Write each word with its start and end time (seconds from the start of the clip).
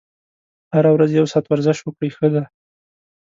هره 0.73 0.91
ورځ 0.95 1.09
یو 1.13 1.25
ساعت 1.31 1.45
ورزش 1.49 1.77
وکړئ 1.81 2.09
ښه 2.15 2.27
ده. 2.33 2.43